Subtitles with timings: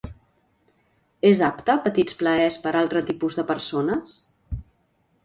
[1.31, 4.17] És apta Petits plaers per altre tipus de persones?